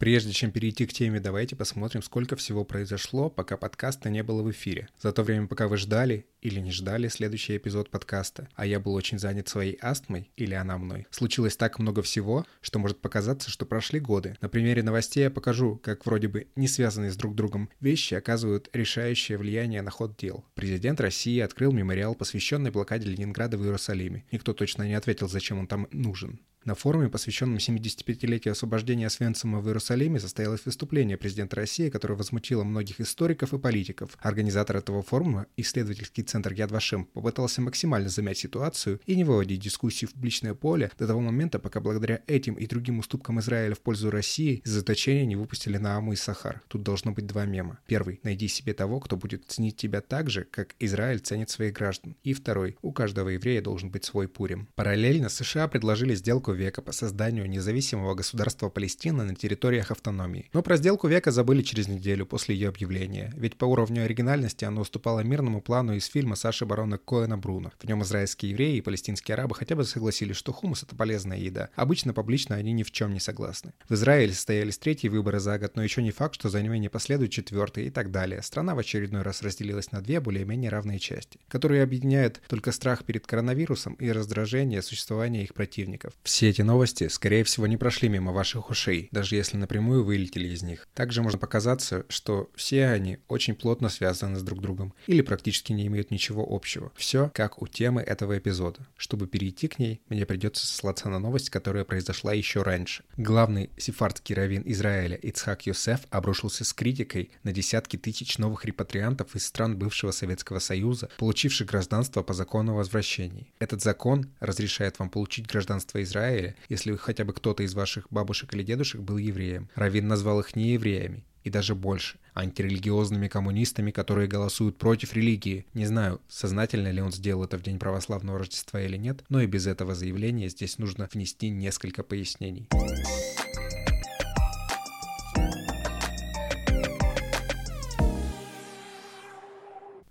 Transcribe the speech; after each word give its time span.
Прежде 0.09 0.33
чем 0.33 0.49
перейти 0.49 0.87
к 0.87 0.91
теме, 0.91 1.19
давайте 1.19 1.55
посмотрим, 1.55 2.01
сколько 2.01 2.35
всего 2.35 2.65
произошло, 2.65 3.29
пока 3.29 3.57
подкаста 3.57 4.09
не 4.09 4.23
было 4.23 4.41
в 4.41 4.49
эфире. 4.49 4.89
За 4.99 5.11
то 5.11 5.21
время, 5.21 5.45
пока 5.45 5.67
вы 5.67 5.77
ждали 5.77 6.25
или 6.41 6.59
не 6.59 6.71
ждали 6.71 7.09
следующий 7.09 7.57
эпизод 7.57 7.91
подкаста, 7.91 8.49
а 8.55 8.65
я 8.65 8.79
был 8.79 8.95
очень 8.95 9.19
занят 9.19 9.49
своей 9.49 9.77
астмой 9.79 10.31
или 10.35 10.55
она 10.55 10.79
мной, 10.79 11.05
случилось 11.11 11.55
так 11.55 11.77
много 11.77 12.01
всего, 12.01 12.43
что 12.59 12.79
может 12.79 13.01
показаться, 13.01 13.51
что 13.51 13.67
прошли 13.67 13.99
годы. 13.99 14.35
На 14.41 14.49
примере 14.49 14.81
новостей 14.81 15.25
я 15.25 15.29
покажу, 15.29 15.79
как 15.83 16.03
вроде 16.07 16.27
бы 16.27 16.47
не 16.55 16.67
связанные 16.67 17.11
с 17.11 17.15
друг 17.15 17.35
другом 17.35 17.69
вещи 17.79 18.15
оказывают 18.15 18.67
решающее 18.73 19.37
влияние 19.37 19.83
на 19.83 19.91
ход 19.91 20.17
дел. 20.17 20.43
Президент 20.55 20.99
России 20.99 21.39
открыл 21.39 21.71
мемориал, 21.71 22.15
посвященный 22.15 22.71
блокаде 22.71 23.07
Ленинграда 23.07 23.59
в 23.59 23.63
Иерусалиме. 23.63 24.25
Никто 24.31 24.53
точно 24.53 24.87
не 24.87 24.95
ответил, 24.95 25.29
зачем 25.29 25.59
он 25.59 25.67
там 25.67 25.87
нужен. 25.91 26.39
На 26.65 26.75
форуме, 26.75 27.07
посвященном 27.07 27.55
75-летию 27.55 28.51
освобождения 28.51 29.09
Свенцима 29.09 29.61
в 29.61 29.67
Иерусалиме, 29.67 30.19
состоялось 30.19 30.65
выступление 30.65 31.15
президента 31.15 31.55
России, 31.55 31.89
которое 31.89 32.15
возмутило 32.15 32.65
многих 32.65 32.99
историков 32.99 33.53
и 33.53 33.57
политиков. 33.57 34.17
Организатор 34.19 34.75
этого 34.75 35.01
форума, 35.01 35.47
исследовательский 35.55 36.23
центр 36.23 36.51
Яд 36.51 36.71
Вашем, 36.71 37.05
попытался 37.05 37.61
максимально 37.61 38.09
замять 38.09 38.37
ситуацию 38.37 38.99
и 39.05 39.15
не 39.15 39.23
выводить 39.23 39.61
дискуссию 39.61 40.09
в 40.09 40.13
публичное 40.13 40.53
поле 40.53 40.91
до 40.99 41.07
того 41.07 41.21
момента, 41.21 41.59
пока 41.59 41.79
благодаря 41.79 42.21
этим 42.27 42.55
и 42.55 42.67
другим 42.67 42.99
уступкам 42.99 43.39
Израиля 43.39 43.73
в 43.73 43.79
пользу 43.79 44.11
России 44.11 44.61
из 44.65 44.71
заточения 44.71 45.25
не 45.25 45.37
выпустили 45.37 45.77
на 45.77 45.95
Аму 45.95 46.11
и 46.11 46.17
Сахар. 46.17 46.61
Тут 46.67 46.83
должно 46.83 47.13
быть 47.13 47.25
два 47.25 47.45
мема. 47.45 47.79
Первый– 47.87 48.19
найди 48.23 48.49
себе 48.49 48.73
того, 48.73 48.99
кто 48.99 49.15
будет 49.15 49.45
ценить 49.47 49.77
тебя 49.77 50.01
так 50.01 50.29
же, 50.29 50.43
как 50.43 50.75
Израиль 50.79 51.19
ценит 51.19 51.49
своих 51.49 51.73
граждан. 51.73 52.17
И 52.23 52.33
второй– 52.33 52.77
у 52.81 52.91
каждого 52.91 53.29
еврея 53.29 53.61
должен 53.61 53.89
быть 53.89 54.03
свой 54.03 54.27
Пурим. 54.27 54.67
Параллельно 54.75 55.29
США 55.29 55.69
предложили 55.69 56.15
сделку 56.15 56.48
века 56.53 56.81
по 56.81 56.91
созданию 56.91 57.49
независимого 57.49 58.15
государства 58.15 58.69
Палестина 58.69 59.23
на 59.23 59.35
территориях 59.35 59.91
автономии. 59.91 60.49
Но 60.53 60.61
про 60.61 60.77
сделку 60.77 61.07
века 61.07 61.31
забыли 61.31 61.61
через 61.61 61.87
неделю 61.87 62.25
после 62.25 62.55
ее 62.55 62.69
объявления, 62.69 63.33
ведь 63.35 63.57
по 63.57 63.65
уровню 63.65 64.03
оригинальности 64.03 64.65
оно 64.65 64.81
уступало 64.81 65.21
мирному 65.21 65.61
плану 65.61 65.95
из 65.95 66.05
фильма 66.05 66.35
Саши 66.35 66.65
Барона 66.65 66.97
Коэна 66.97 67.37
Бруно. 67.37 67.71
В 67.79 67.85
нем 67.85 68.03
израильские 68.03 68.51
евреи 68.51 68.77
и 68.77 68.81
палестинские 68.81 69.35
арабы 69.35 69.55
хотя 69.55 69.75
бы 69.75 69.83
согласились, 69.83 70.35
что 70.35 70.53
хумус— 70.53 70.83
это 70.83 70.95
полезная 70.95 71.37
еда. 71.37 71.69
Обычно 71.75 72.13
публично 72.13 72.55
они 72.55 72.71
ни 72.71 72.83
в 72.83 72.91
чем 72.91 73.13
не 73.13 73.19
согласны. 73.19 73.73
В 73.87 73.93
Израиле 73.93 74.33
состоялись 74.33 74.77
третьи 74.77 75.07
выборы 75.07 75.39
за 75.39 75.59
год, 75.59 75.75
но 75.75 75.83
еще 75.83 76.01
не 76.01 76.11
факт, 76.11 76.35
что 76.35 76.49
за 76.49 76.61
ними 76.61 76.77
не 76.77 76.89
последует 76.89 77.31
четвертый 77.31 77.87
и 77.87 77.89
так 77.89 78.11
далее. 78.11 78.41
Страна 78.41 78.75
в 78.75 78.79
очередной 78.79 79.21
раз 79.21 79.41
разделилась 79.41 79.91
на 79.91 80.01
две 80.01 80.19
более-менее 80.19 80.69
равные 80.69 80.99
части, 80.99 81.39
которые 81.47 81.83
объединяют 81.83 82.41
только 82.47 82.71
страх 82.71 83.03
перед 83.03 83.27
коронавирусом 83.27 83.93
и 83.95 84.11
раздражение 84.11 84.81
существования 84.81 85.43
их 85.43 85.53
противников. 85.53 86.13
Все 86.23 86.38
эти 86.47 86.61
новости, 86.61 87.07
скорее 87.07 87.43
всего, 87.43 87.67
не 87.67 87.77
прошли 87.77 88.09
мимо 88.09 88.31
ваших 88.31 88.69
ушей, 88.69 89.09
даже 89.11 89.35
если 89.35 89.57
напрямую 89.57 90.03
вылетели 90.03 90.47
из 90.47 90.63
них. 90.63 90.87
Также 90.93 91.21
можно 91.21 91.39
показаться, 91.39 92.05
что 92.09 92.49
все 92.55 92.87
они 92.87 93.17
очень 93.27 93.55
плотно 93.55 93.89
связаны 93.89 94.37
с 94.37 94.43
друг 94.43 94.61
другом 94.61 94.93
или 95.07 95.21
практически 95.21 95.73
не 95.73 95.87
имеют 95.87 96.11
ничего 96.11 96.45
общего. 96.47 96.91
Все 96.95 97.29
как 97.33 97.61
у 97.61 97.67
темы 97.67 98.01
этого 98.01 98.37
эпизода. 98.37 98.87
Чтобы 98.95 99.27
перейти 99.27 99.67
к 99.67 99.79
ней, 99.79 100.01
мне 100.09 100.25
придется 100.25 100.65
сослаться 100.65 101.09
на 101.09 101.19
новость, 101.19 101.49
которая 101.49 101.83
произошла 101.83 102.33
еще 102.33 102.61
раньше. 102.61 103.03
Главный 103.17 103.69
сефардский 103.77 104.35
раввин 104.35 104.63
Израиля 104.65 105.17
Ицхак 105.17 105.65
Йосеф 105.65 106.01
обрушился 106.09 106.63
с 106.63 106.73
критикой 106.73 107.31
на 107.43 107.51
десятки 107.51 107.97
тысяч 107.97 108.37
новых 108.37 108.65
репатриантов 108.65 109.35
из 109.35 109.45
стран 109.45 109.77
бывшего 109.77 110.11
Советского 110.11 110.59
Союза, 110.59 111.09
получивших 111.17 111.67
гражданство 111.67 112.23
по 112.23 112.33
закону 112.33 112.73
о 112.73 112.77
возвращении. 112.77 113.53
Этот 113.59 113.81
закон 113.81 114.29
разрешает 114.39 114.99
вам 114.99 115.09
получить 115.09 115.47
гражданство 115.47 116.01
Израиля 116.03 116.28
Израиля, 116.29 116.55
если 116.69 116.95
хотя 116.95 117.25
бы 117.25 117.33
кто-то 117.33 117.63
из 117.63 117.73
ваших 117.73 118.07
бабушек 118.11 118.53
или 118.53 118.63
дедушек 118.63 119.01
был 119.01 119.17
евреем. 119.17 119.69
Равин 119.75 120.07
назвал 120.07 120.39
их 120.39 120.55
не 120.55 120.73
евреями, 120.73 121.23
и 121.43 121.49
даже 121.49 121.73
больше, 121.73 122.19
антирелигиозными 122.35 123.27
коммунистами, 123.27 123.89
которые 123.91 124.27
голосуют 124.27 124.77
против 124.77 125.13
религии. 125.13 125.65
Не 125.73 125.85
знаю, 125.85 126.21
сознательно 126.27 126.91
ли 126.91 127.01
он 127.01 127.11
сделал 127.11 127.45
это 127.45 127.57
в 127.57 127.63
День 127.63 127.79
православного 127.79 128.39
Рождества 128.39 128.79
или 128.81 128.97
нет, 128.97 129.23
но 129.29 129.41
и 129.41 129.47
без 129.47 129.65
этого 129.65 129.95
заявления 129.95 130.49
здесь 130.49 130.77
нужно 130.77 131.09
внести 131.11 131.49
несколько 131.49 132.03
пояснений. 132.03 132.67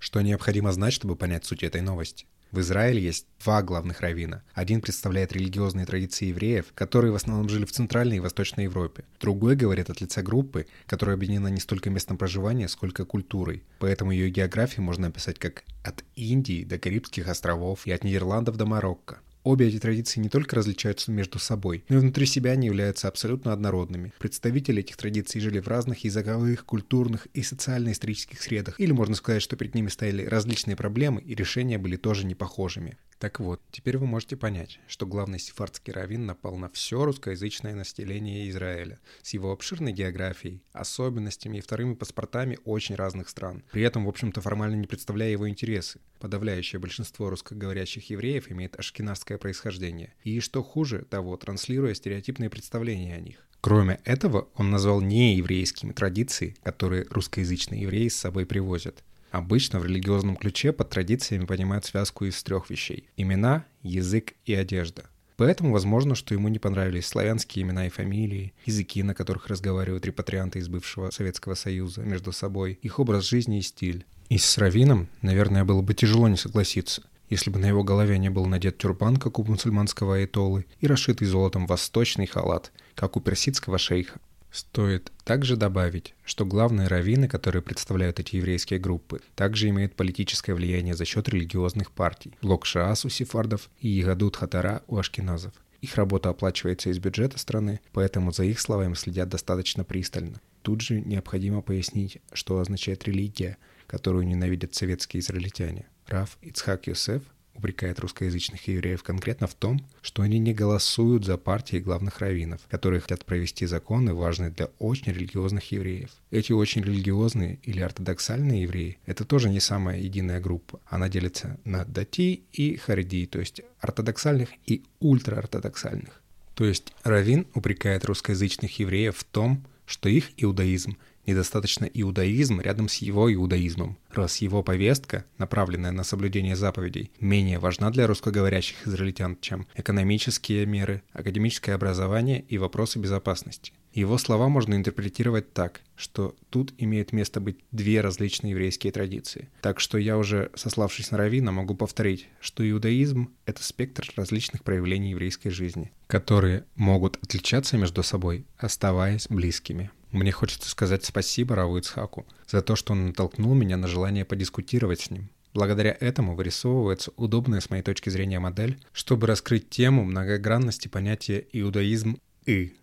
Что 0.00 0.22
необходимо 0.22 0.72
знать, 0.72 0.94
чтобы 0.94 1.16
понять 1.16 1.44
суть 1.44 1.62
этой 1.62 1.82
новости? 1.82 2.26
В 2.50 2.60
Израиле 2.60 3.02
есть 3.02 3.26
два 3.44 3.62
главных 3.62 4.00
равина. 4.00 4.42
Один 4.54 4.80
представляет 4.80 5.32
религиозные 5.32 5.84
традиции 5.84 6.26
евреев, 6.26 6.72
которые 6.74 7.12
в 7.12 7.14
основном 7.14 7.48
жили 7.50 7.66
в 7.66 7.72
Центральной 7.72 8.16
и 8.16 8.20
Восточной 8.20 8.64
Европе. 8.64 9.04
Другой 9.20 9.54
говорит 9.54 9.90
от 9.90 10.00
лица 10.00 10.22
группы, 10.22 10.66
которая 10.86 11.16
объединена 11.16 11.48
не 11.48 11.60
столько 11.60 11.90
местом 11.90 12.16
проживания, 12.16 12.68
сколько 12.68 13.04
культурой. 13.04 13.64
Поэтому 13.80 14.12
ее 14.12 14.30
географию 14.30 14.82
можно 14.82 15.08
описать 15.08 15.38
как 15.38 15.64
от 15.84 16.04
Индии 16.16 16.64
до 16.64 16.78
Карибских 16.78 17.28
островов 17.28 17.86
и 17.86 17.92
от 17.92 18.02
Нидерландов 18.02 18.56
до 18.56 18.64
Марокко. 18.64 19.20
Обе 19.48 19.68
эти 19.68 19.78
традиции 19.78 20.20
не 20.20 20.28
только 20.28 20.56
различаются 20.56 21.10
между 21.10 21.38
собой, 21.38 21.82
но 21.88 21.96
и 21.96 22.00
внутри 22.00 22.26
себя 22.26 22.50
они 22.50 22.66
являются 22.66 23.08
абсолютно 23.08 23.54
однородными. 23.54 24.12
Представители 24.18 24.80
этих 24.80 24.98
традиций 24.98 25.40
жили 25.40 25.58
в 25.58 25.68
разных 25.68 26.04
языковых, 26.04 26.66
культурных 26.66 27.28
и 27.32 27.42
социально-исторических 27.42 28.42
средах, 28.42 28.78
или 28.78 28.92
можно 28.92 29.14
сказать, 29.14 29.40
что 29.40 29.56
перед 29.56 29.74
ними 29.74 29.88
стояли 29.88 30.26
различные 30.26 30.76
проблемы, 30.76 31.22
и 31.22 31.34
решения 31.34 31.78
были 31.78 31.96
тоже 31.96 32.26
не 32.26 32.34
похожими. 32.34 32.98
Так 33.18 33.40
вот, 33.40 33.60
теперь 33.72 33.98
вы 33.98 34.06
можете 34.06 34.36
понять, 34.36 34.78
что 34.86 35.04
главный 35.04 35.40
сефардский 35.40 35.92
раввин 35.92 36.24
напал 36.26 36.56
на 36.56 36.68
все 36.68 37.04
русскоязычное 37.04 37.74
население 37.74 38.48
Израиля 38.48 39.00
с 39.22 39.34
его 39.34 39.50
обширной 39.50 39.92
географией, 39.92 40.62
особенностями 40.72 41.58
и 41.58 41.60
вторыми 41.60 41.94
паспортами 41.94 42.58
очень 42.64 42.94
разных 42.94 43.28
стран. 43.28 43.64
При 43.72 43.82
этом, 43.82 44.04
в 44.04 44.08
общем-то, 44.08 44.40
формально 44.40 44.76
не 44.76 44.86
представляя 44.86 45.32
его 45.32 45.48
интересы. 45.48 45.98
Подавляющее 46.20 46.78
большинство 46.78 47.28
русскоговорящих 47.28 48.08
евреев 48.10 48.52
имеет 48.52 48.78
ашкенарское 48.78 49.36
происхождение. 49.36 50.14
И, 50.22 50.38
что 50.38 50.62
хуже 50.62 51.04
того, 51.10 51.36
транслируя 51.36 51.94
стереотипные 51.94 52.50
представления 52.50 53.16
о 53.16 53.20
них. 53.20 53.44
Кроме 53.60 54.00
этого, 54.04 54.48
он 54.54 54.70
назвал 54.70 55.00
нееврейскими 55.00 55.92
традиции, 55.92 56.54
которые 56.62 57.06
русскоязычные 57.10 57.82
евреи 57.82 58.06
с 58.06 58.16
собой 58.16 58.46
привозят. 58.46 59.02
Обычно 59.30 59.78
в 59.78 59.86
религиозном 59.86 60.36
ключе 60.36 60.72
под 60.72 60.90
традициями 60.90 61.44
понимают 61.44 61.84
связку 61.84 62.24
из 62.24 62.42
трех 62.42 62.70
вещей– 62.70 63.08
имена, 63.16 63.64
язык 63.82 64.34
и 64.46 64.54
одежда. 64.54 65.04
Поэтому 65.36 65.72
возможно, 65.72 66.16
что 66.16 66.34
ему 66.34 66.48
не 66.48 66.58
понравились 66.58 67.06
славянские 67.06 67.62
имена 67.62 67.86
и 67.86 67.90
фамилии, 67.90 68.54
языки, 68.66 69.04
на 69.04 69.14
которых 69.14 69.46
разговаривают 69.46 70.04
репатрианты 70.04 70.58
из 70.58 70.68
бывшего 70.68 71.10
Советского 71.10 71.54
Союза 71.54 72.02
между 72.02 72.32
собой, 72.32 72.78
их 72.82 72.98
образ 72.98 73.24
жизни 73.24 73.58
и 73.58 73.62
стиль. 73.62 74.04
И 74.30 74.38
с 74.38 74.58
Равином, 74.58 75.08
наверное, 75.22 75.64
было 75.64 75.80
бы 75.80 75.94
тяжело 75.94 76.26
не 76.26 76.36
согласиться, 76.36 77.02
если 77.30 77.50
бы 77.50 77.60
на 77.60 77.66
его 77.66 77.84
голове 77.84 78.18
не 78.18 78.30
был 78.30 78.46
надет 78.46 78.78
тюрбан, 78.78 79.16
как 79.16 79.38
у 79.38 79.44
мусульманского 79.44 80.16
айтолы, 80.16 80.66
и 80.80 80.88
расшитый 80.88 81.28
золотом 81.28 81.66
восточный 81.66 82.26
халат, 82.26 82.72
как 82.96 83.16
у 83.16 83.20
персидского 83.20 83.78
шейха. 83.78 84.18
Стоит 84.50 85.12
также 85.24 85.56
добавить, 85.56 86.14
что 86.24 86.46
главные 86.46 86.88
раввины, 86.88 87.28
которые 87.28 87.62
представляют 87.62 88.18
эти 88.18 88.36
еврейские 88.36 88.78
группы, 88.78 89.20
также 89.34 89.68
имеют 89.68 89.94
политическое 89.94 90.54
влияние 90.54 90.94
за 90.94 91.04
счет 91.04 91.28
религиозных 91.28 91.90
партий. 91.92 92.32
Блок 92.40 92.64
Шаас 92.64 93.04
у 93.04 93.08
сефардов 93.08 93.68
и 93.80 93.88
Ягадут 93.88 94.36
Хатара 94.36 94.82
у 94.86 94.96
ашкеназов. 94.96 95.52
Их 95.80 95.94
работа 95.94 96.30
оплачивается 96.30 96.90
из 96.90 96.98
бюджета 96.98 97.38
страны, 97.38 97.80
поэтому 97.92 98.32
за 98.32 98.44
их 98.44 98.58
словами 98.58 98.94
следят 98.94 99.28
достаточно 99.28 99.84
пристально. 99.84 100.40
Тут 100.62 100.80
же 100.80 101.00
необходимо 101.00 101.62
пояснить, 101.62 102.18
что 102.32 102.58
означает 102.58 103.04
религия, 103.04 103.58
которую 103.86 104.26
ненавидят 104.26 104.74
советские 104.74 105.20
израильтяне. 105.20 105.86
Раф 106.06 106.36
Ицхак 106.42 106.88
Юсеф 106.88 107.22
упрекает 107.58 108.00
русскоязычных 108.00 108.66
евреев 108.68 109.02
конкретно 109.02 109.46
в 109.46 109.54
том, 109.54 109.84
что 110.00 110.22
они 110.22 110.38
не 110.38 110.54
голосуют 110.54 111.24
за 111.24 111.36
партии 111.36 111.78
главных 111.78 112.20
раввинов, 112.20 112.60
которые 112.68 113.00
хотят 113.00 113.24
провести 113.24 113.66
законы, 113.66 114.14
важные 114.14 114.50
для 114.50 114.66
очень 114.78 115.12
религиозных 115.12 115.70
евреев. 115.72 116.10
Эти 116.30 116.52
очень 116.52 116.82
религиозные 116.82 117.58
или 117.64 117.80
ортодоксальные 117.80 118.62
евреи— 118.62 118.98
это 119.06 119.24
тоже 119.24 119.50
не 119.50 119.60
самая 119.60 119.98
единая 119.98 120.40
группа. 120.40 120.80
Она 120.86 121.08
делится 121.08 121.58
на 121.64 121.84
дати 121.84 122.44
и 122.52 122.76
хариди, 122.76 123.26
то 123.26 123.40
есть 123.40 123.60
ортодоксальных 123.80 124.50
и 124.66 124.84
ультраортодоксальных. 125.00 126.22
То 126.54 126.64
есть 126.64 126.92
Равин 127.04 127.46
упрекает 127.54 128.04
русскоязычных 128.04 128.78
евреев 128.78 129.16
в 129.16 129.24
том, 129.24 129.64
что 129.86 130.08
их 130.08 130.30
иудаизм 130.36 130.96
недостаточно 131.28 131.84
иудаизм 131.84 132.60
рядом 132.60 132.88
с 132.88 132.96
его 132.96 133.32
иудаизмом, 133.32 133.98
раз 134.10 134.38
его 134.38 134.62
повестка, 134.62 135.24
направленная 135.36 135.92
на 135.92 136.02
соблюдение 136.02 136.56
заповедей, 136.56 137.12
менее 137.20 137.58
важна 137.58 137.90
для 137.90 138.06
русскоговорящих 138.06 138.86
израильтян, 138.86 139.36
чем 139.40 139.66
экономические 139.76 140.66
меры, 140.66 141.02
академическое 141.12 141.74
образование 141.74 142.44
и 142.48 142.58
вопросы 142.58 142.98
безопасности. 142.98 143.72
Его 143.92 144.18
слова 144.18 144.48
можно 144.48 144.74
интерпретировать 144.74 145.52
так, 145.52 145.80
что 145.96 146.36
тут 146.50 146.72
имеет 146.78 147.12
место 147.12 147.40
быть 147.40 147.58
две 147.72 148.00
различные 148.00 148.52
еврейские 148.52 148.92
традиции. 148.92 149.48
Так 149.60 149.80
что 149.80 149.98
я 149.98 150.18
уже, 150.18 150.50
сославшись 150.54 151.10
на 151.10 151.18
Равина, 151.18 151.52
могу 151.52 151.74
повторить, 151.74 152.28
что 152.40 152.68
иудаизм— 152.68 153.30
это 153.46 153.62
спектр 153.62 154.08
различных 154.14 154.62
проявлений 154.62 155.10
еврейской 155.10 155.50
жизни, 155.50 155.90
которые 156.06 156.64
могут 156.76 157.18
отличаться 157.22 157.76
между 157.76 158.02
собой, 158.02 158.46
оставаясь 158.58 159.26
близкими. 159.28 159.90
Мне 160.10 160.32
хочется 160.32 160.70
сказать 160.70 161.04
спасибо 161.04 161.54
Раву 161.54 161.78
Ицхаку 161.78 162.26
за 162.46 162.62
то, 162.62 162.76
что 162.76 162.92
он 162.92 163.08
натолкнул 163.08 163.54
меня 163.54 163.76
на 163.76 163.88
желание 163.88 164.24
подискутировать 164.24 165.00
с 165.00 165.10
ним. 165.10 165.28
Благодаря 165.52 165.96
этому 166.00 166.34
вырисовывается 166.34 167.12
удобная 167.16 167.60
с 167.60 167.68
моей 167.68 167.82
точки 167.82 168.10
зрения 168.10 168.38
модель, 168.38 168.78
чтобы 168.92 169.26
раскрыть 169.26 169.68
тему 169.68 170.04
многогранности 170.04 170.88
понятия 170.88 171.44
иудаизм 171.52 172.18
«и». 172.46 172.74